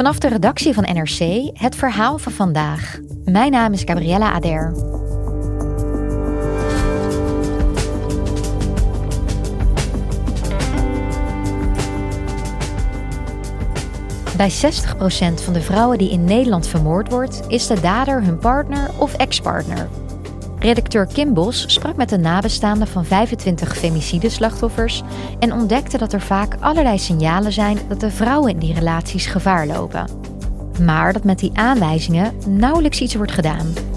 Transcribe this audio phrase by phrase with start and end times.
[0.00, 2.98] Vanaf de redactie van NRC het verhaal van vandaag.
[3.24, 4.72] Mijn naam is Gabriella Ader.
[14.36, 14.54] Bij 60%
[15.44, 19.88] van de vrouwen die in Nederland vermoord wordt, is de dader hun partner of ex-partner.
[20.60, 25.02] Redacteur Kim Bos sprak met de nabestaanden van 25 femicide-slachtoffers
[25.38, 29.66] en ontdekte dat er vaak allerlei signalen zijn dat de vrouwen in die relaties gevaar
[29.66, 30.08] lopen.
[30.84, 33.89] Maar dat met die aanwijzingen nauwelijks iets wordt gedaan.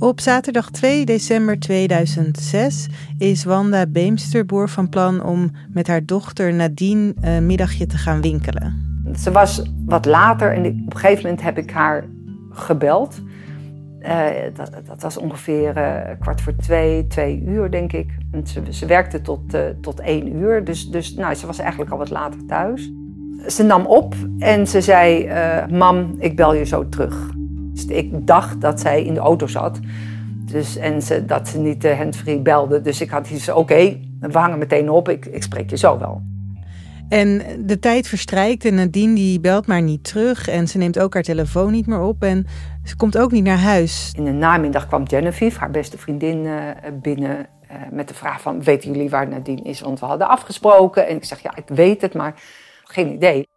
[0.00, 7.14] Op zaterdag 2 december 2006 is Wanda Beemsterboer van plan om met haar dochter Nadine
[7.20, 8.74] een middagje te gaan winkelen.
[9.18, 12.04] Ze was wat later en op een gegeven moment heb ik haar
[12.50, 13.20] gebeld.
[14.00, 18.10] Uh, dat, dat, was ongeveer uh, kwart voor twee, twee uur denk ik.
[18.32, 19.40] En ze, ze werkte tot,
[19.80, 22.92] tot één uur, dus, dus nou, ze was eigenlijk al wat later thuis.
[23.46, 25.28] Ze nam op en ze zei,
[25.70, 27.38] mam, ik bel je zo terug.
[27.86, 29.80] Dus ik dacht dat zij in de auto zat.
[30.50, 32.80] Dus, en ze, dat ze niet de handsfree belde.
[32.80, 35.98] Dus ik had iets oké, okay, we hangen meteen op, ik, ik spreek je zo
[35.98, 36.22] wel.
[37.08, 40.48] En de tijd verstrijkt en Nadine die belt maar niet terug.
[40.48, 42.22] En ze neemt ook haar telefoon niet meer op.
[42.22, 42.46] En
[42.84, 44.12] ze komt ook niet naar huis.
[44.16, 46.60] In de namiddag kwam Genevieve, haar beste vriendin, uh,
[47.02, 47.36] binnen.
[47.70, 49.80] Uh, met de vraag van, weten jullie waar Nadine is?
[49.80, 51.06] Want we hadden afgesproken.
[51.06, 52.34] En ik zeg, ja, ik weet het, maar
[52.84, 53.48] geen idee.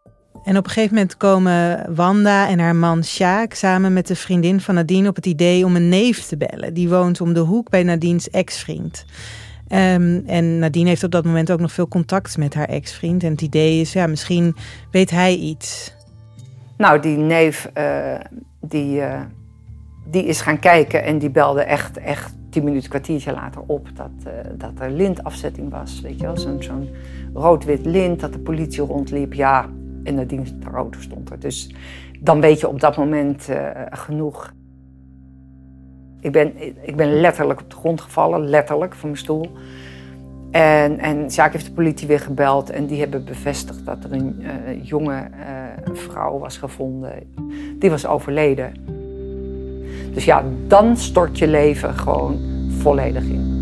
[0.44, 4.60] En op een gegeven moment komen Wanda en haar man Sjaak samen met de vriendin
[4.60, 6.74] van Nadine op het idee om een neef te bellen.
[6.74, 9.06] Die woont om de hoek bij Nadine's ex-vriend.
[9.70, 13.24] Um, en Nadine heeft op dat moment ook nog veel contact met haar ex-vriend.
[13.24, 14.56] En het idee is, ja, misschien
[14.92, 15.96] weet hij iets.
[16.78, 18.16] Nou, die neef, uh,
[18.62, 19.22] die, uh,
[20.06, 24.12] die is gaan kijken en die belde echt, echt tien minuten, kwartiertje later op dat,
[24.28, 26.02] uh, dat er lintafzetting was.
[26.02, 26.90] Weet je wel, zo'n zo'n
[27.34, 29.34] rood-wit lint, dat de politie rondliep.
[29.34, 29.70] Ja,
[30.04, 30.44] en de
[30.74, 31.40] auto stond er.
[31.40, 31.76] Dus
[32.20, 33.50] dan weet je op dat moment
[33.90, 34.54] genoeg.
[36.20, 36.52] Ik ben,
[36.88, 39.52] ik ben letterlijk op de grond gevallen, letterlijk, van mijn stoel.
[40.54, 44.36] En, en Sjaak heeft de politie weer gebeld en die hebben bevestigd dat er een
[44.42, 47.12] uh, jonge uh, vrouw was gevonden.
[47.80, 48.74] Die was overleden.
[50.14, 52.40] Dus ja, dan stort je leven gewoon
[52.70, 53.53] volledig in.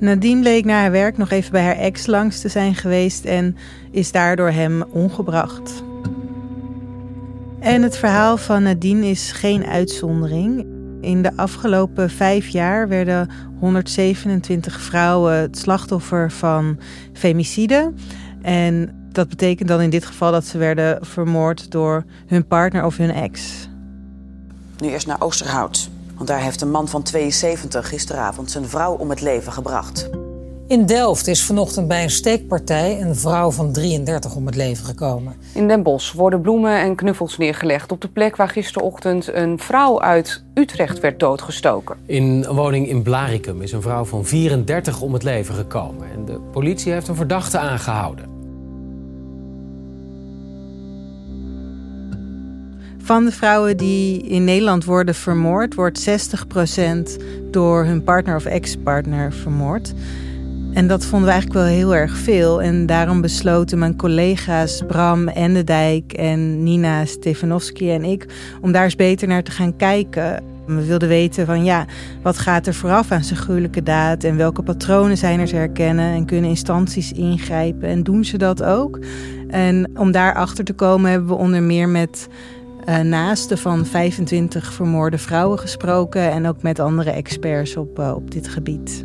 [0.00, 3.56] Nadine bleek na haar werk nog even bij haar ex langs te zijn geweest en
[3.90, 5.82] is daardoor hem ongebracht.
[7.58, 10.66] En het verhaal van Nadine is geen uitzondering.
[11.00, 16.78] In de afgelopen vijf jaar werden 127 vrouwen het slachtoffer van
[17.12, 17.92] femicide.
[18.42, 22.96] En dat betekent dan in dit geval dat ze werden vermoord door hun partner of
[22.96, 23.68] hun ex.
[24.78, 25.90] Nu eerst naar Oosterhout.
[26.20, 30.10] Want daar heeft een man van 72 gisteravond zijn vrouw om het leven gebracht.
[30.66, 35.34] In Delft is vanochtend bij een steekpartij een vrouw van 33 om het leven gekomen.
[35.54, 40.00] In Den Bosch worden bloemen en knuffels neergelegd op de plek waar gisterochtend een vrouw
[40.00, 41.96] uit Utrecht werd doodgestoken.
[42.06, 46.10] In een woning in Blaricum is een vrouw van 34 om het leven gekomen.
[46.12, 48.29] En de politie heeft een verdachte aangehouden.
[53.10, 59.32] Van de vrouwen die in Nederland worden vermoord, wordt 60% door hun partner of ex-partner
[59.32, 59.92] vermoord.
[60.72, 62.62] En dat vonden we eigenlijk wel heel erg veel.
[62.62, 68.26] En daarom besloten mijn collega's Bram Endendijk en Nina Stefanovski en ik
[68.60, 70.42] om daar eens beter naar te gaan kijken.
[70.66, 71.86] We wilden weten van ja,
[72.22, 76.14] wat gaat er vooraf aan zo'n gruwelijke daad en welke patronen zijn er te herkennen
[76.14, 78.98] en kunnen instanties ingrijpen en doen ze dat ook?
[79.48, 82.28] En om daar achter te komen hebben we onder meer met
[82.84, 88.48] naasten van 25 vermoorde vrouwen gesproken en ook met andere experts op, uh, op dit
[88.48, 89.04] gebied.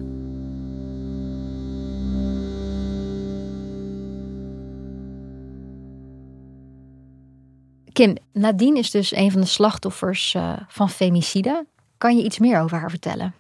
[7.94, 11.66] Kim, Nadine is dus een van de slachtoffers uh, van femicide.
[11.98, 13.34] Kan je iets meer over haar vertellen?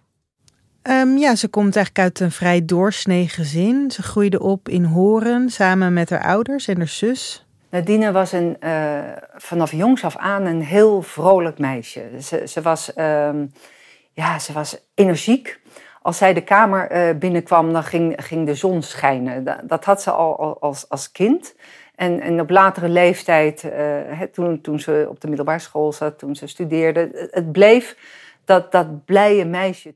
[0.89, 3.91] Um, ja, ze komt eigenlijk uit een vrij doorsnee gezin.
[3.91, 7.44] Ze groeide op in Horen samen met haar ouders en haar zus.
[7.75, 8.99] Nadine was een, uh,
[9.35, 12.21] vanaf jongs af aan een heel vrolijk meisje.
[12.21, 13.51] Ze, ze, was, um,
[14.13, 15.59] ja, ze was energiek.
[16.01, 19.43] Als zij de kamer uh, binnenkwam, dan ging, ging de zon schijnen.
[19.67, 21.55] Dat, had ze al als, als kind.
[21.95, 26.35] En, en op latere leeftijd, uh, toen, toen ze op de middelbare school zat, toen
[26.35, 27.97] ze studeerde, het bleef
[28.45, 29.93] dat, dat blije meisje.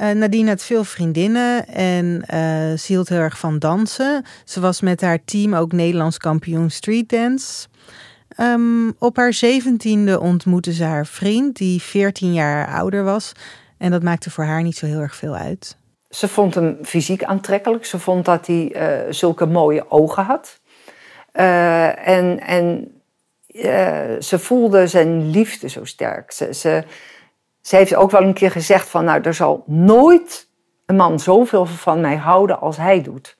[0.00, 4.24] Uh, Nadine had veel vriendinnen en uh, ze hield heel erg van dansen.
[4.44, 7.68] Ze was met haar team ook Nederlands kampioen street dance.
[8.36, 13.32] Um, op haar zeventiende ontmoette ze haar vriend, die 14 jaar ouder was.
[13.78, 15.76] En dat maakte voor haar niet zo heel erg veel uit.
[16.10, 17.84] Ze vond hem fysiek aantrekkelijk.
[17.84, 18.72] Ze vond dat hij
[19.06, 20.60] uh, zulke mooie ogen had.
[21.32, 22.92] en en
[24.20, 26.32] ze voelde zijn liefde zo sterk.
[26.32, 26.84] Ze, ze,
[27.60, 30.48] ze heeft ook wel een keer gezegd van, nou, er zal nooit
[30.86, 33.38] een man zoveel van mij houden als hij doet.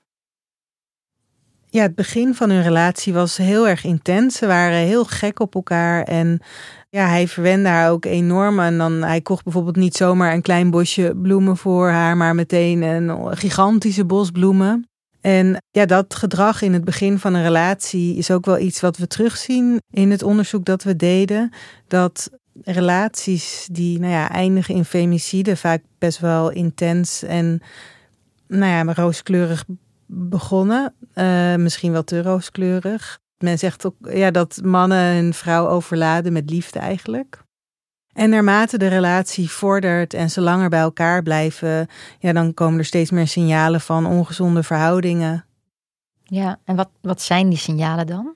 [1.67, 4.37] Ja, het begin van hun relatie was heel erg intens.
[4.37, 6.41] Ze waren heel gek op elkaar en
[6.89, 8.61] ja, hij verwende haar ook enorm.
[8.61, 12.83] En dan, hij kocht bijvoorbeeld niet zomaar een klein bosje bloemen voor haar, maar meteen
[12.83, 14.89] een gigantische bos bloemen.
[15.21, 18.97] En ja, dat gedrag in het begin van een relatie is ook wel iets wat
[18.97, 21.53] we terugzien in het onderzoek dat we deden.
[21.89, 22.31] Dat
[22.65, 27.63] relaties die nou ja, eindigen in femicide vaak best wel intens en
[28.47, 29.65] nou ja, rooskleurig
[30.07, 30.95] begonnen.
[31.15, 33.19] Uh, misschien wel te rooskleurig.
[33.39, 37.43] Men zegt ook ja, dat mannen hun vrouw overladen met liefde eigenlijk.
[38.13, 41.87] En naarmate de relatie vordert en ze langer bij elkaar blijven,
[42.19, 45.45] ja, dan komen er steeds meer signalen van ongezonde verhoudingen.
[46.23, 48.35] Ja, en wat, wat zijn die signalen dan?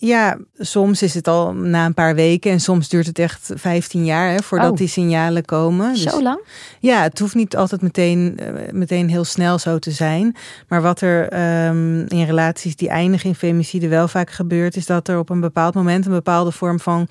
[0.00, 4.04] Ja, soms is het al na een paar weken en soms duurt het echt 15
[4.04, 4.76] jaar hè, voordat oh.
[4.76, 5.96] die signalen komen.
[5.96, 6.40] Zo dus, lang?
[6.80, 10.36] Ja, het hoeft niet altijd meteen, eh, meteen heel snel zo te zijn.
[10.68, 11.22] Maar wat er
[11.66, 15.40] um, in relaties die eindigen in femicide wel vaak gebeurt, is dat er op een
[15.40, 17.06] bepaald moment een bepaalde vorm van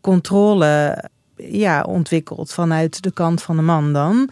[0.00, 1.04] controle
[1.36, 4.30] ja, ontwikkelt vanuit de kant van de man dan.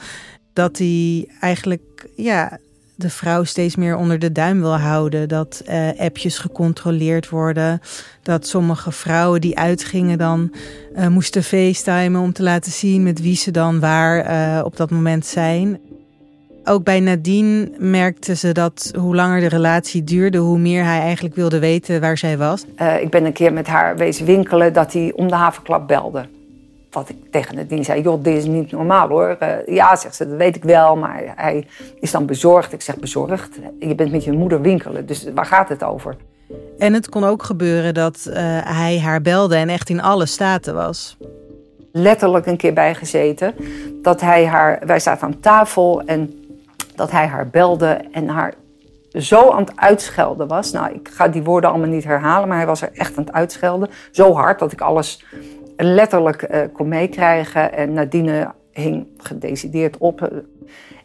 [0.53, 2.59] Dat hij eigenlijk ja,
[2.99, 5.29] de vrouw steeds meer onder de duim wil houden.
[5.29, 7.81] Dat uh, appjes gecontroleerd worden.
[8.23, 10.53] Dat sommige vrouwen die uitgingen dan
[10.97, 14.91] uh, moesten facetimen om te laten zien met wie ze dan waar uh, op dat
[14.91, 15.81] moment zijn.
[16.65, 21.35] Ook bij Nadine merkte ze dat hoe langer de relatie duurde, hoe meer hij eigenlijk
[21.35, 22.65] wilde weten waar zij was.
[23.01, 26.29] ik ben een keer met haar wezen winkelen dat hij om de havenklap belde
[26.91, 29.37] wat ik tegen Nadine zei, joh, dit is niet normaal hoor.
[29.43, 31.67] Uh, ja, zegt ze, dat weet ik wel, maar hij
[32.01, 32.73] is dan bezorgd.
[32.73, 33.59] Ik zeg, bezorgd?
[33.79, 36.17] Je bent met je moeder winkelen, dus waar gaat het over?
[36.79, 40.75] En het kon ook gebeuren dat uh, hij haar belde en echt in alle staten
[40.75, 41.17] was.
[41.93, 43.55] Letterlijk een keer bijgezeten.
[44.03, 46.35] Dat hij haar, wij zaten aan tafel en
[46.95, 48.55] dat hij haar belde en haar
[49.13, 50.73] zo aan het uitschelden was.
[50.73, 53.33] Nou, ik ga die woorden allemaal niet herhalen, maar hij was er echt aan het
[53.33, 53.89] uitschelden.
[54.11, 55.25] Zo hard dat ik alles
[55.87, 57.73] letterlijk uh, kon meekrijgen.
[57.73, 60.31] En Nadine hing gedecideerd op.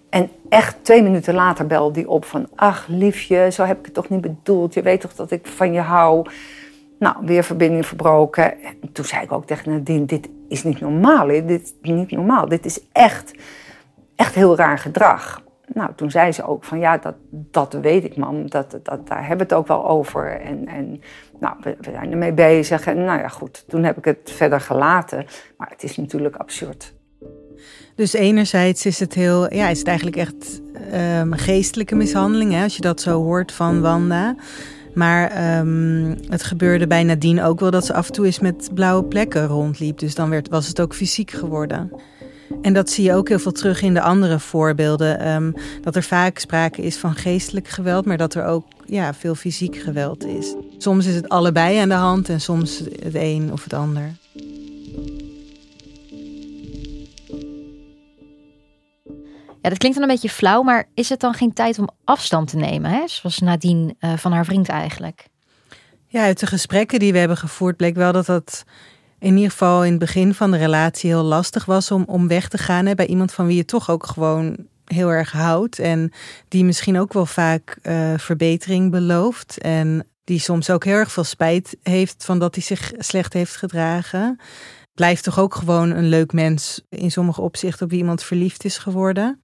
[0.10, 2.48] En echt twee minuten later belde die op van...
[2.56, 4.74] ach, liefje, zo heb ik het toch niet bedoeld.
[4.74, 6.30] Je weet toch dat ik van je hou.
[7.00, 8.62] Nou, weer verbinding verbroken.
[8.62, 11.28] En toen zei ik ook tegen Nadine, dit is niet normaal.
[11.28, 12.48] Dit is niet normaal.
[12.48, 13.34] Dit is echt,
[14.16, 15.43] echt heel raar gedrag.
[15.68, 19.28] Nou, toen zei ze ook van ja, dat, dat weet ik man, dat, dat, daar
[19.28, 20.42] hebben we het ook wel over.
[20.42, 21.02] En, en
[21.40, 22.86] nou, we, we zijn ermee bezig.
[22.86, 25.26] En nou ja, goed, toen heb ik het verder gelaten.
[25.58, 26.94] Maar het is natuurlijk absurd.
[27.96, 30.62] Dus enerzijds is het heel, ja, is het eigenlijk echt
[31.20, 34.36] um, geestelijke mishandeling, hè, als je dat zo hoort van Wanda.
[34.94, 38.70] Maar um, het gebeurde bij Nadine ook wel dat ze af en toe eens met
[38.74, 40.00] blauwe plekken rondliep.
[40.00, 41.92] Dus dan werd, was het ook fysiek geworden.
[42.62, 45.28] En dat zie je ook heel veel terug in de andere voorbeelden.
[45.28, 49.36] Um, dat er vaak sprake is van geestelijk geweld, maar dat er ook ja, veel
[49.36, 50.56] fysiek geweld is.
[50.78, 54.12] Soms is het allebei aan de hand en soms het een of het ander.
[59.62, 62.50] Ja, dat klinkt dan een beetje flauw, maar is het dan geen tijd om afstand
[62.50, 62.92] te nemen?
[62.92, 63.08] Hè?
[63.08, 65.28] Zoals Nadine uh, van haar vriend eigenlijk.
[66.08, 68.64] Ja, uit de gesprekken die we hebben gevoerd bleek wel dat dat
[69.24, 72.48] in ieder geval in het begin van de relatie heel lastig was om, om weg
[72.48, 75.80] te gaan hè, bij iemand van wie je toch ook gewoon heel erg houdt.
[75.80, 76.12] En
[76.48, 79.58] die misschien ook wel vaak uh, verbetering belooft.
[79.58, 83.56] En die soms ook heel erg veel spijt heeft van dat hij zich slecht heeft
[83.56, 84.40] gedragen.
[84.94, 88.78] Blijft toch ook gewoon een leuk mens in sommige opzichten op wie iemand verliefd is
[88.78, 89.44] geworden.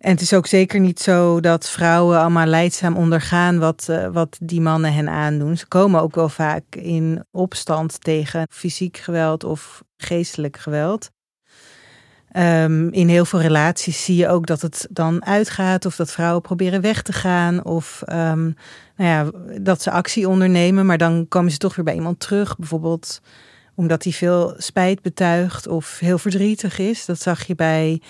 [0.00, 4.38] En het is ook zeker niet zo dat vrouwen allemaal leidzaam ondergaan wat, uh, wat
[4.42, 5.56] die mannen hen aandoen.
[5.56, 11.10] Ze komen ook wel vaak in opstand tegen fysiek geweld of geestelijk geweld.
[12.32, 16.42] Ehm, in heel veel relaties zie je ook dat het dan uitgaat of dat vrouwen
[16.42, 18.42] proberen weg te gaan of ehm,
[18.96, 19.30] nou ja,
[19.60, 22.56] dat ze actie ondernemen, maar dan komen ze toch weer bij iemand terug.
[22.56, 23.20] Bijvoorbeeld
[23.74, 27.04] omdat hij veel spijt betuigt of heel verdrietig is.
[27.04, 28.00] Dat zag je bij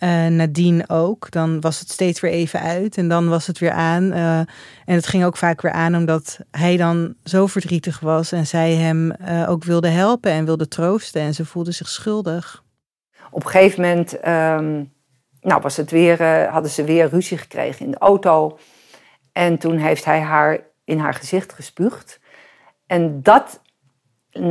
[0.00, 1.30] uh, Nadine ook.
[1.30, 4.02] Dan was het steeds weer even uit en dan was het weer aan.
[4.02, 4.48] Uh, en
[4.84, 9.12] het ging ook vaak weer aan omdat hij dan zo verdrietig was en zij hem
[9.28, 12.64] uh, ook wilde helpen en wilde troosten en ze voelde zich schuldig.
[13.30, 14.92] Op een gegeven moment um,
[15.40, 18.58] nou was het weer, hadden ze weer ruzie gekregen in de auto.
[19.32, 22.20] En toen heeft hij haar in haar gezicht gespuugd.
[22.86, 23.60] En dat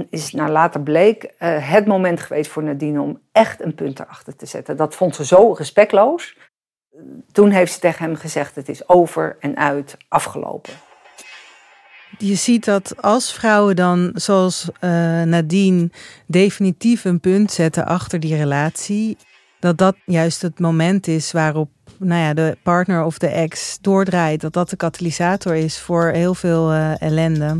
[0.10, 1.30] is naar later bleek uh,
[1.72, 4.78] het moment geweest voor Nadine om echt een punt erachter te zetten.
[4.78, 6.38] Dat vond ze zo respectloos.
[7.32, 10.74] Toen heeft ze tegen hem gezegd: het is over en uit, afgelopen.
[12.18, 14.90] Je ziet dat als vrouwen dan, zoals uh,
[15.22, 15.90] Nadine,
[16.28, 19.18] definitief een punt zetten achter die relatie,
[19.60, 24.42] dat dat juist het moment is waarop nou ja, de partner of de ex doordraait.
[24.42, 27.60] Dat dat de katalysator is voor heel veel uh, ellende.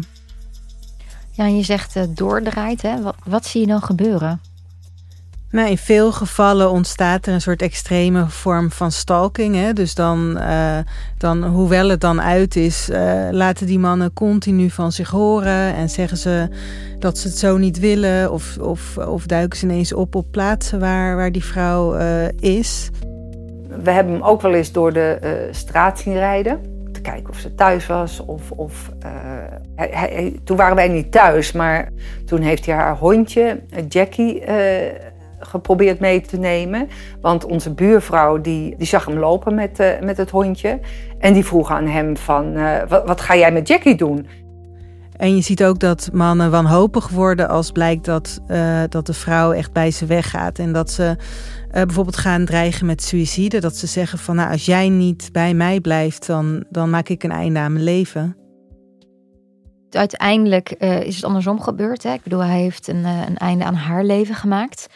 [1.36, 2.82] Ja, en je zegt uh, doordraait.
[2.82, 3.02] Hè?
[3.02, 4.42] Wat, wat zie je dan gebeuren?
[5.52, 9.56] Nou, in veel gevallen ontstaat er een soort extreme vorm van stalking.
[9.56, 9.74] Hè?
[9.74, 10.78] Dus dan, uh,
[11.18, 15.90] dan, hoewel het dan uit is, uh, laten die mannen continu van zich horen en
[15.90, 16.50] zeggen ze
[17.00, 20.80] dat ze het zo niet willen, of, of, of duiken ze ineens op op plaatsen
[20.80, 22.90] waar, waar die vrouw uh, is.
[23.84, 26.75] We hebben hem ook wel eens door de straat zien rijden
[27.12, 28.26] kijken of ze thuis was.
[28.26, 29.12] Of, of, uh,
[29.76, 31.90] hij, toen waren wij niet thuis, maar
[32.26, 34.56] toen heeft hij haar hondje, Jackie, uh,
[35.40, 36.90] geprobeerd mee te nemen.
[37.22, 40.80] Want onze buurvrouw die, die zag hem lopen met, met het hondje.
[41.20, 42.54] En die vroeg aan hem van,
[42.88, 44.28] wat, wat ga jij met Jackie doen?
[45.18, 49.52] En je ziet ook dat mannen wanhopig worden als blijkt dat, uh, dat de vrouw
[49.52, 50.60] echt bij ze weggaat.
[50.60, 51.16] En dat ze
[51.68, 53.60] uh, bijvoorbeeld gaan dreigen met suïcide.
[53.60, 57.24] Dat ze zeggen van nou, als jij niet bij mij blijft, dan, dan maak ik
[57.24, 58.38] een einde aan mijn leven.
[59.90, 62.04] Uiteindelijk uh, is het andersom gebeurd.
[62.04, 62.14] Hè?
[62.14, 64.88] Ik bedoel, hij heeft een, een einde aan haar leven gemaakt.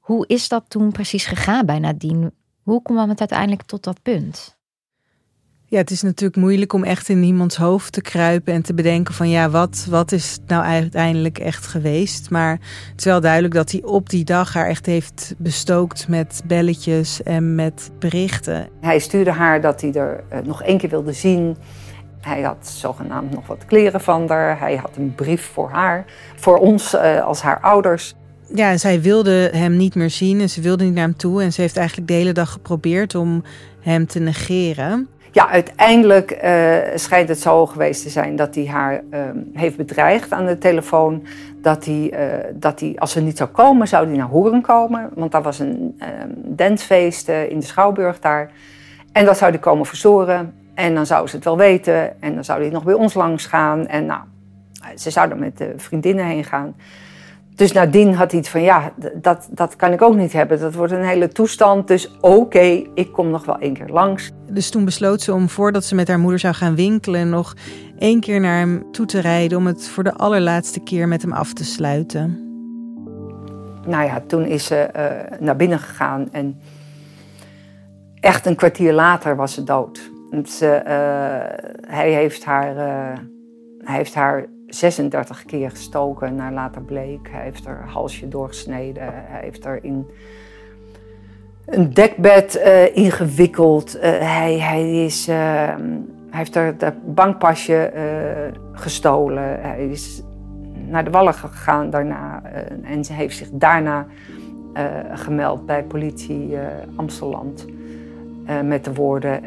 [0.00, 2.32] Hoe is dat toen precies gegaan bij Nadine?
[2.62, 4.58] Hoe kwam het uiteindelijk tot dat punt?
[5.70, 9.14] Ja, het is natuurlijk moeilijk om echt in iemands hoofd te kruipen en te bedenken
[9.14, 12.30] van ja, wat, wat is nou uiteindelijk echt geweest.
[12.30, 12.50] Maar
[12.90, 17.22] het is wel duidelijk dat hij op die dag haar echt heeft bestookt met belletjes
[17.22, 18.68] en met berichten.
[18.80, 21.56] Hij stuurde haar dat hij er uh, nog één keer wilde zien.
[22.20, 24.58] Hij had zogenaamd nog wat kleren van haar.
[24.58, 26.04] Hij had een brief voor haar,
[26.36, 28.14] voor ons uh, als haar ouders.
[28.54, 31.42] Ja, zij wilde hem niet meer zien en ze wilde niet naar hem toe.
[31.42, 33.42] En ze heeft eigenlijk de hele dag geprobeerd om
[33.80, 39.02] hem te negeren ja, uiteindelijk uh, schijnt het zo geweest te zijn dat hij haar
[39.10, 39.20] uh,
[39.52, 41.26] heeft bedreigd aan de telefoon.
[41.62, 45.10] Dat hij, uh, dat hij, als ze niet zou komen, zou hij naar Horen komen.
[45.14, 48.50] Want daar was een ehm, dansfeest in de Schouwburg daar.
[49.12, 50.54] En dat zou hij komen verstoren.
[50.74, 52.22] En dan zou ze het wel weten.
[52.22, 53.86] En dan zou hij nog bij ons langs gaan.
[53.86, 54.20] En nou,
[54.96, 56.74] ze zouden met de vriendinnen heen gaan.
[57.54, 60.60] Dus nadien had hij iets van, ja, dat, dat kan ik ook niet hebben.
[60.60, 61.88] Dat wordt een hele toestand.
[61.88, 64.30] Dus oké, okay, ik kom nog wel één keer langs.
[64.50, 67.28] Dus toen besloot ze om, voordat ze met haar moeder zou gaan winkelen...
[67.28, 67.54] nog
[67.98, 69.58] één keer naar hem toe te rijden...
[69.58, 72.38] om het voor de allerlaatste keer met hem af te sluiten.
[73.86, 76.28] Nou ja, toen is ze uh, naar binnen gegaan.
[76.32, 76.60] En
[78.20, 80.10] echt een kwartier later was ze dood.
[80.44, 82.76] Ze, uh, hij heeft haar...
[82.76, 83.18] Uh,
[83.80, 87.28] hij heeft haar 36 keer gestoken, naar later bleek.
[87.30, 89.02] Hij heeft er halsje doorgesneden.
[89.02, 90.06] Hij heeft er in
[91.64, 93.96] een dekbed uh, ingewikkeld.
[93.96, 95.76] Uh, hij, hij, is, uh, hij
[96.30, 97.92] heeft er het bankpasje
[98.72, 99.60] gestolen.
[99.60, 100.22] Hij is
[100.86, 102.42] naar de wallen gegaan daarna.
[102.82, 104.06] en ze heeft zich daarna
[105.14, 106.56] gemeld bij politie
[106.96, 107.54] Amsterdam.
[108.64, 109.40] met de woorden: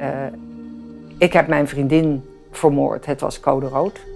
[1.18, 3.06] Ik heb mijn vriendin vermoord.
[3.06, 4.13] Het was code rood.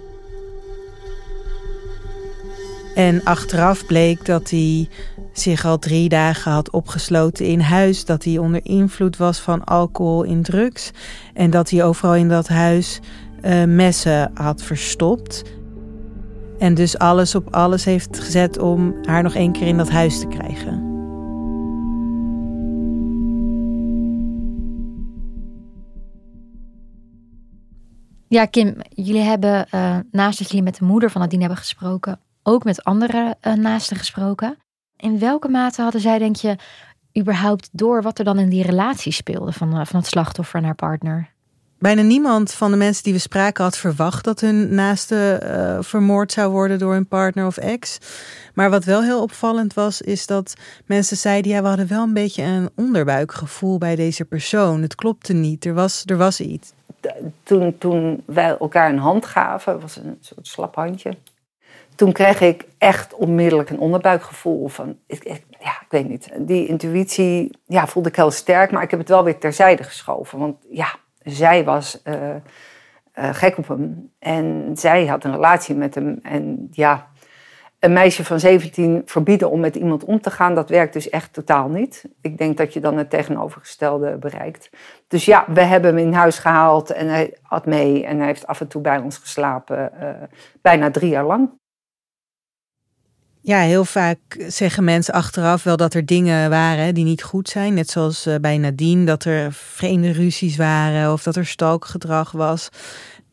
[2.98, 4.88] En achteraf bleek dat hij
[5.32, 8.04] zich al drie dagen had opgesloten in huis.
[8.04, 10.90] Dat hij onder invloed was van alcohol en drugs.
[11.34, 13.00] En dat hij overal in dat huis
[13.44, 15.42] uh, messen had verstopt.
[16.58, 20.20] En dus alles op alles heeft gezet om haar nog één keer in dat huis
[20.20, 20.86] te krijgen.
[28.28, 32.20] Ja, Kim, jullie hebben uh, naast dat jullie met de moeder van Nadine hebben gesproken,
[32.48, 34.58] ook met andere uh, naasten gesproken.
[34.96, 36.56] In welke mate hadden zij, denk je,
[37.18, 40.64] überhaupt door wat er dan in die relatie speelde van, uh, van het slachtoffer en
[40.64, 41.36] haar partner?
[41.78, 46.32] bijna niemand van de mensen die we spraken had verwacht dat hun naaste eh, vermoord
[46.32, 47.98] zou worden door hun partner of ex.
[48.54, 50.54] Maar wat wel heel opvallend was, is dat
[50.86, 54.82] mensen zeiden: ja, we hadden wel een beetje een onderbuikgevoel bij deze persoon.
[54.82, 56.72] Het klopte niet, er was, er was iets.
[57.42, 61.16] Toen, toen wij elkaar een hand gaven, was een soort slap handje.
[61.98, 65.24] Toen kreeg ik echt onmiddellijk een onderbuikgevoel van, ik,
[65.60, 66.30] ja, ik weet niet.
[66.38, 70.38] Die intuïtie ja, voelde ik heel sterk, maar ik heb het wel weer terzijde geschoven.
[70.38, 70.88] Want ja,
[71.22, 72.34] zij was uh,
[73.14, 74.12] gek op hem.
[74.18, 76.18] En zij had een relatie met hem.
[76.22, 77.08] En ja,
[77.78, 81.32] een meisje van 17 verbieden om met iemand om te gaan, dat werkt dus echt
[81.32, 82.04] totaal niet.
[82.20, 84.70] Ik denk dat je dan het tegenovergestelde bereikt.
[85.08, 88.46] Dus ja, we hebben hem in huis gehaald en hij had mee en hij heeft
[88.46, 90.08] af en toe bij ons geslapen, uh,
[90.62, 91.50] bijna drie jaar lang.
[93.48, 97.74] Ja, heel vaak zeggen mensen achteraf wel dat er dingen waren die niet goed zijn.
[97.74, 102.68] Net zoals eh, bij Nadine, dat er vreemde ruzies waren of dat er stalkgedrag was.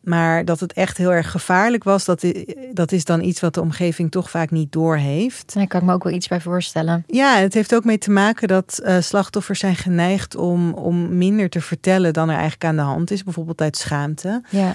[0.06, 2.24] Maar dat het echt heel erg gevaarlijk was, dat,
[2.72, 5.54] dat is dan iets wat de omgeving toch vaak niet doorheeft.
[5.54, 7.04] Daar kan ik me ook wel iets bij voorstellen.
[7.06, 11.48] Ja, het heeft ook mee te maken dat uh, slachtoffers zijn geneigd om, om minder
[11.48, 13.22] te vertellen dan er eigenlijk aan de hand is.
[13.22, 14.42] Bijvoorbeeld uit schaamte.
[14.50, 14.74] Ja.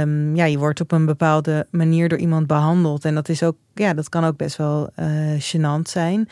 [0.00, 3.04] Um, ja, je wordt op een bepaalde manier door iemand behandeld.
[3.04, 5.06] En dat, is ook, ja, dat kan ook best wel uh,
[5.40, 6.28] gênant zijn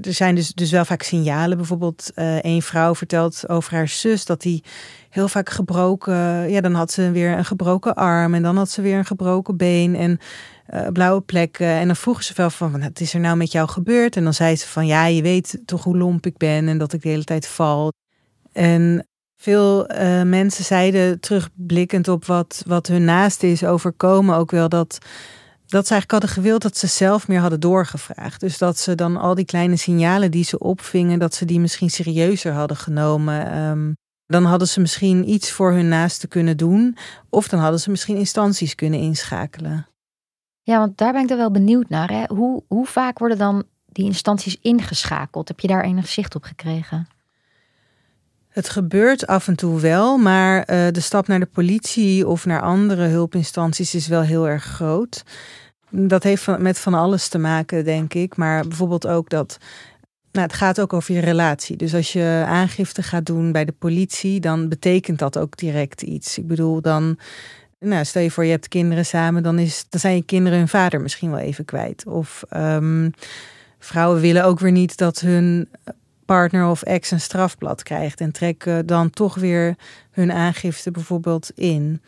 [0.00, 1.56] er zijn dus, dus wel vaak signalen.
[1.56, 4.64] Bijvoorbeeld, uh, een vrouw vertelt over haar zus dat die
[5.10, 6.14] heel vaak gebroken.
[6.50, 9.56] Ja, dan had ze weer een gebroken arm en dan had ze weer een gebroken
[9.56, 10.18] been en
[10.74, 11.66] uh, blauwe plekken.
[11.66, 14.16] En dan vroegen ze wel van, wat is er nou met jou gebeurd?
[14.16, 16.92] En dan zei ze van, ja, je weet toch hoe lomp ik ben en dat
[16.92, 17.92] ik de hele tijd val.
[18.52, 19.06] En
[19.36, 24.98] veel uh, mensen zeiden terugblikkend op wat, wat hun naaste is overkomen ook wel dat
[25.72, 28.40] dat ze eigenlijk hadden gewild dat ze zelf meer hadden doorgevraagd.
[28.40, 31.90] Dus dat ze dan al die kleine signalen die ze opvingen, dat ze die misschien
[31.90, 33.58] serieuzer hadden genomen.
[33.58, 36.96] Um, dan hadden ze misschien iets voor hun naasten kunnen doen.
[37.28, 39.86] Of dan hadden ze misschien instanties kunnen inschakelen.
[40.62, 42.10] Ja, want daar ben ik er wel benieuwd naar.
[42.10, 42.24] Hè?
[42.26, 45.48] Hoe, hoe vaak worden dan die instanties ingeschakeld?
[45.48, 47.06] Heb je daar enig zicht op gekregen?
[48.48, 52.62] Het gebeurt af en toe wel, maar uh, de stap naar de politie of naar
[52.62, 55.22] andere hulpinstanties is wel heel erg groot.
[55.94, 58.36] Dat heeft met van alles te maken, denk ik.
[58.36, 59.58] Maar bijvoorbeeld ook dat.
[60.32, 61.76] Nou, het gaat ook over je relatie.
[61.76, 66.38] Dus als je aangifte gaat doen bij de politie, dan betekent dat ook direct iets.
[66.38, 67.18] Ik bedoel, dan.
[67.78, 70.68] Nou, stel je voor, je hebt kinderen samen, dan, is, dan zijn je kinderen hun
[70.68, 72.06] vader misschien wel even kwijt.
[72.06, 73.12] Of um,
[73.78, 75.68] vrouwen willen ook weer niet dat hun
[76.24, 79.76] partner of ex een strafblad krijgt en trekken dan toch weer
[80.10, 82.02] hun aangifte bijvoorbeeld in.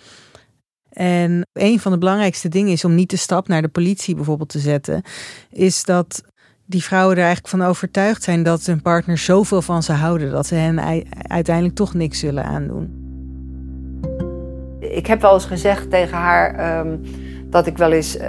[0.95, 4.49] En een van de belangrijkste dingen is om niet de stap naar de politie bijvoorbeeld
[4.49, 5.03] te zetten,
[5.51, 6.23] is dat
[6.67, 10.47] die vrouwen er eigenlijk van overtuigd zijn dat hun partner zoveel van ze houden dat
[10.47, 13.03] ze hen uiteindelijk toch niks zullen aandoen.
[14.81, 17.01] Ik heb wel eens gezegd tegen haar um,
[17.51, 18.23] dat ik wel eens, uh,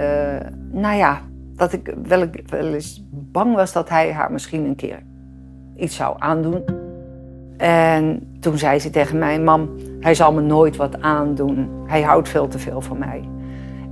[0.72, 1.22] nou ja,
[1.56, 5.02] dat ik wel, wel eens bang was dat hij haar misschien een keer
[5.76, 6.64] iets zou aandoen.
[7.56, 11.68] En toen zei ze tegen mij: Mam, hij zal me nooit wat aandoen.
[11.86, 13.28] Hij houdt veel te veel van mij.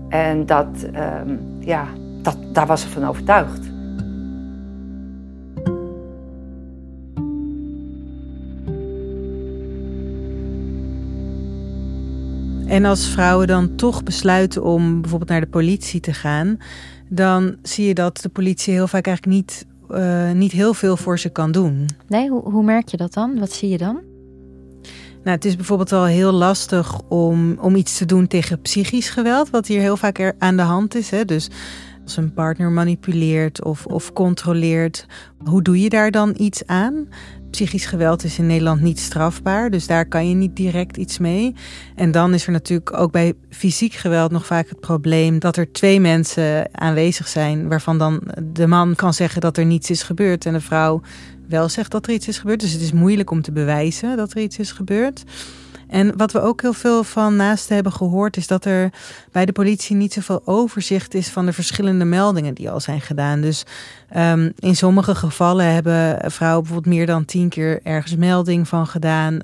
[0.08, 0.66] En dat,
[1.26, 1.86] um, ja,
[2.22, 3.60] dat, daar was ze van overtuigd.
[12.66, 16.58] En als vrouwen dan toch besluiten om bijvoorbeeld naar de politie te gaan,
[17.08, 21.18] dan zie je dat de politie heel vaak eigenlijk niet, uh, niet heel veel voor
[21.18, 21.86] ze kan doen.
[22.08, 23.38] Nee, hoe, hoe merk je dat dan?
[23.38, 24.12] Wat zie je dan?
[25.24, 29.50] Nou, het is bijvoorbeeld al heel lastig om, om iets te doen tegen psychisch geweld,
[29.50, 31.10] wat hier heel vaak er aan de hand is.
[31.10, 31.24] Hè?
[31.24, 31.50] Dus
[32.04, 35.06] als een partner manipuleert of, of controleert,
[35.44, 37.08] hoe doe je daar dan iets aan?
[37.50, 41.54] Psychisch geweld is in Nederland niet strafbaar, dus daar kan je niet direct iets mee.
[41.94, 45.72] En dan is er natuurlijk ook bij fysiek geweld nog vaak het probleem dat er
[45.72, 50.46] twee mensen aanwezig zijn, waarvan dan de man kan zeggen dat er niets is gebeurd
[50.46, 51.00] en de vrouw
[51.48, 52.60] wel zegt dat er iets is gebeurd.
[52.60, 55.24] Dus het is moeilijk om te bewijzen dat er iets is gebeurd.
[55.88, 58.92] En wat we ook heel veel van naasten hebben gehoord, is dat er
[59.32, 63.40] bij de politie niet zoveel overzicht is van de verschillende meldingen die al zijn gedaan.
[63.40, 63.64] Dus
[64.16, 69.38] um, in sommige gevallen hebben vrouwen bijvoorbeeld meer dan tien keer ergens melding van gedaan.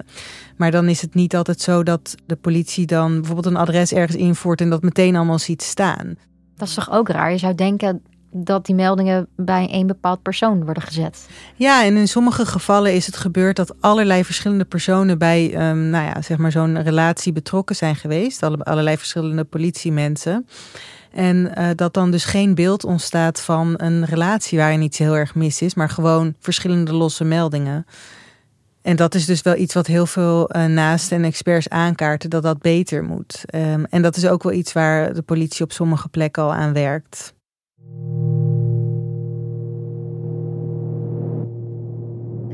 [0.57, 4.17] Maar dan is het niet altijd zo dat de politie dan bijvoorbeeld een adres ergens
[4.17, 6.15] invoert en dat meteen allemaal ziet staan.
[6.57, 7.33] Dat is toch ook raar?
[7.33, 11.29] Je zou denken dat die meldingen bij een bepaald persoon worden gezet.
[11.57, 16.05] Ja, en in sommige gevallen is het gebeurd dat allerlei verschillende personen bij um, nou
[16.05, 18.43] ja, zeg maar zo'n relatie betrokken zijn geweest.
[18.43, 20.47] Alle, allerlei verschillende politiemensen.
[21.13, 25.35] En uh, dat dan dus geen beeld ontstaat van een relatie waarin iets heel erg
[25.35, 27.87] mis is, maar gewoon verschillende losse meldingen.
[28.83, 32.43] En dat is dus wel iets wat heel veel uh, naasten en experts aankaarten, dat
[32.43, 33.45] dat beter moet.
[33.55, 36.73] Um, en dat is ook wel iets waar de politie op sommige plekken al aan
[36.73, 37.35] werkt.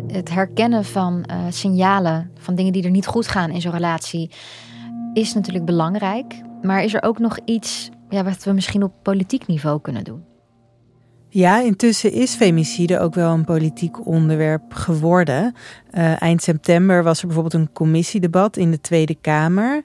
[0.07, 4.31] Het herkennen van uh, signalen, van dingen die er niet goed gaan in zo'n relatie,
[5.13, 6.35] is natuurlijk belangrijk.
[6.63, 10.25] Maar is er ook nog iets ja, wat we misschien op politiek niveau kunnen doen?
[11.29, 15.55] Ja, intussen is femicide ook wel een politiek onderwerp geworden.
[15.93, 19.85] Uh, eind september was er bijvoorbeeld een commissiedebat in de Tweede Kamer.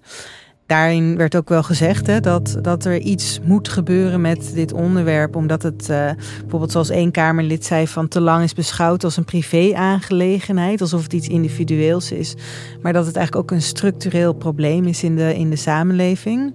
[0.72, 5.36] Daarin werd ook wel gezegd hè, dat, dat er iets moet gebeuren met dit onderwerp.
[5.36, 9.26] Omdat het uh, bijvoorbeeld zoals één Kamerlid zei van te lang is beschouwd als een
[9.26, 10.82] privé-aangelegenheid.
[10.82, 12.36] Alsof het iets individueels is.
[12.82, 16.54] Maar dat het eigenlijk ook een structureel probleem is in de, in de samenleving.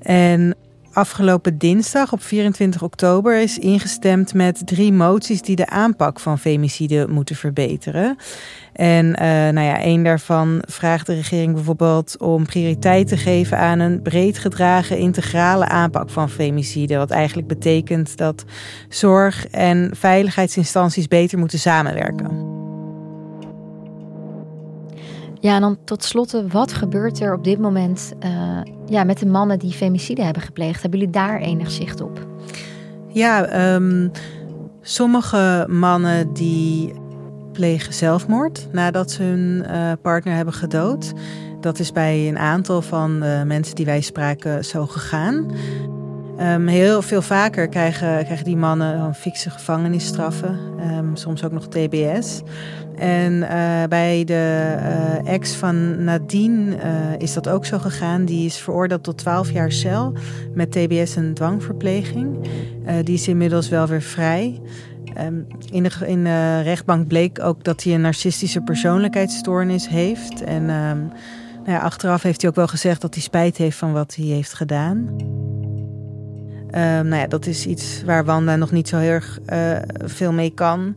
[0.00, 0.56] En
[0.92, 7.06] afgelopen dinsdag op 24 oktober is ingestemd met drie moties die de aanpak van femicide
[7.08, 8.16] moeten verbeteren.
[8.76, 13.78] En uh, nou ja, een daarvan vraagt de regering bijvoorbeeld om prioriteit te geven aan
[13.78, 16.96] een breed gedragen integrale aanpak van femicide.
[16.96, 18.44] Wat eigenlijk betekent dat
[18.88, 22.54] zorg- en veiligheidsinstanties beter moeten samenwerken.
[25.40, 29.26] Ja, en dan tot slot, wat gebeurt er op dit moment uh, ja, met de
[29.26, 30.82] mannen die femicide hebben gepleegd?
[30.82, 32.26] Hebben jullie daar enig zicht op?
[33.08, 34.10] Ja, um,
[34.80, 36.92] sommige mannen die
[37.56, 41.12] plegen zelfmoord nadat ze hun uh, partner hebben gedood.
[41.60, 45.50] Dat is bij een aantal van de mensen die wij spraken zo gegaan.
[46.40, 51.68] Um, heel veel vaker krijgen, krijgen die mannen dan fikse gevangenisstraffen, um, soms ook nog
[51.68, 52.42] TBS.
[52.96, 56.76] En uh, bij de uh, ex van Nadine
[57.18, 58.24] is dat ook zo gegaan.
[58.24, 60.12] Die is veroordeeld tot 12 jaar cel
[60.54, 62.48] met TBS en dwangverpleging.
[63.04, 64.60] die is inmiddels wel weer vrij.
[65.20, 70.42] Um, in, de, in de rechtbank bleek ook dat hij een narcistische persoonlijkheidsstoornis heeft.
[70.42, 71.12] En um,
[71.56, 74.24] nou ja, achteraf heeft hij ook wel gezegd dat hij spijt heeft van wat hij
[74.24, 74.96] heeft gedaan.
[74.96, 79.38] Um, nou ja, dat is iets waar Wanda nog niet zo heel erg
[80.04, 80.96] veel mee kan.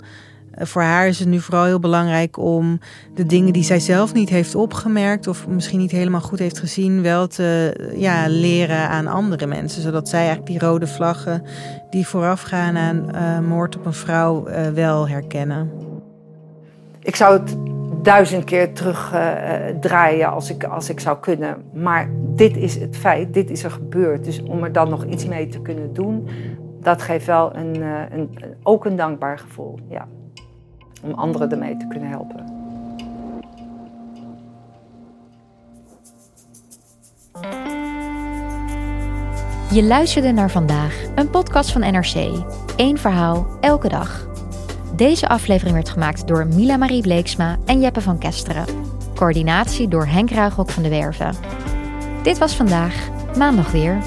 [0.51, 2.79] Eh, voor haar is het nu vooral heel belangrijk om
[3.15, 7.01] de dingen die zij zelf niet heeft opgemerkt of misschien niet helemaal goed heeft gezien,
[7.01, 9.81] wel te ja, leren aan andere mensen.
[9.81, 11.43] Zodat zij eigenlijk die rode vlaggen
[11.89, 15.71] die voorafgaan aan uh, moord op een vrouw wel herkennen.
[16.99, 17.55] Ik zou het
[18.03, 21.55] duizend keer terugdraaien als, ik, als ik zou kunnen.
[21.73, 24.25] Maar dit is het feit, dit is er gebeurd.
[24.25, 26.27] Dus om er dan nog iets mee te kunnen doen,
[26.81, 27.81] dat geeft wel een,
[28.11, 28.29] een,
[28.63, 29.79] ook een dankbaar gevoel.
[29.89, 30.07] Ja
[31.01, 32.57] om anderen ermee te kunnen helpen.
[39.71, 42.43] Je luisterde naar vandaag, een podcast van NRC.
[42.75, 44.27] Eén verhaal, elke dag.
[44.95, 48.65] Deze aflevering werd gemaakt door Mila Marie Bleeksma en Jeppe van Kesteren.
[49.15, 51.35] Coördinatie door Henk Ruigrok van de Werven.
[52.23, 53.97] Dit was vandaag, maandag weer.